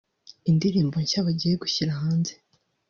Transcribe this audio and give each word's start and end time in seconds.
Iyi 0.43 0.51
ndirimbo 0.57 0.95
nshya 1.03 1.21
bagiye 1.27 1.55
gushyira 1.63 1.91
hanze 2.01 2.33